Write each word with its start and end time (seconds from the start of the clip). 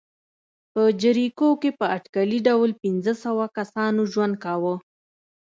په 0.73 0.81
جریکو 1.01 1.47
کې 1.61 1.69
په 1.79 1.85
اټکلي 1.97 2.39
ډول 2.47 2.69
پنځه 2.83 3.13
سوه 3.23 3.45
کسانو 3.57 4.01
ژوند 4.11 4.35
کاوه. 4.43 4.75